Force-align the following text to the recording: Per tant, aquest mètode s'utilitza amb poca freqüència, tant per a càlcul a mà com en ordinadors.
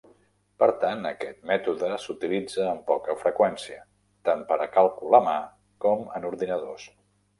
Per 0.61 0.67
tant, 0.83 1.03
aquest 1.09 1.43
mètode 1.49 1.89
s'utilitza 2.05 2.65
amb 2.69 2.81
poca 2.89 3.17
freqüència, 3.25 3.77
tant 4.31 4.41
per 4.53 4.59
a 4.67 4.71
càlcul 4.79 5.19
a 5.19 5.21
mà 5.29 5.37
com 5.87 6.03
en 6.21 6.27
ordinadors. 6.35 6.89